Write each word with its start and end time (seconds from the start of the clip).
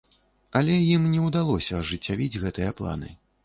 Але 0.59 0.77
ім 0.93 1.03
не 1.11 1.21
ўдалося 1.27 1.77
ажыццявіць 1.83 2.41
гэтыя 2.49 2.77
планы. 2.81 3.17